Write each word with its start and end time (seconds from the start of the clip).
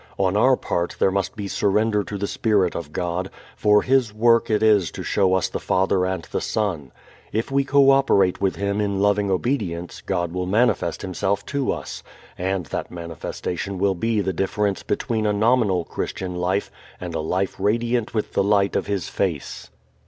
On 0.17 0.35
our 0.35 0.57
part 0.57 0.95
there 0.97 1.11
must 1.11 1.35
be 1.35 1.47
surrender 1.47 2.03
to 2.05 2.17
the 2.17 2.25
Spirit 2.25 2.73
of 2.75 2.91
God, 2.91 3.29
for 3.55 3.83
His 3.83 4.11
work 4.11 4.49
it 4.49 4.63
is 4.63 4.89
to 4.93 5.03
show 5.03 5.35
us 5.35 5.47
the 5.47 5.59
Father 5.59 6.07
and 6.07 6.23
the 6.31 6.41
Son. 6.41 6.91
If 7.31 7.51
we 7.51 7.63
co 7.63 7.91
operate 7.91 8.41
with 8.41 8.55
Him 8.55 8.81
in 8.81 8.99
loving 8.99 9.29
obedience 9.29 10.01
God 10.03 10.31
will 10.33 10.47
manifest 10.47 11.03
Himself 11.03 11.45
to 11.53 11.71
us, 11.71 12.01
and 12.35 12.65
that 12.65 12.89
manifestation 12.89 13.77
will 13.77 13.93
be 13.93 14.21
the 14.21 14.33
difference 14.33 14.81
between 14.81 15.27
a 15.27 15.33
nominal 15.33 15.85
Christian 15.85 16.33
life 16.35 16.71
and 16.99 17.13
a 17.13 17.19
life 17.19 17.55
radiant 17.59 18.11
with 18.11 18.33
the 18.33 18.43
light 18.43 18.75
of 18.75 18.87
His 18.87 19.07
face. 19.07 19.69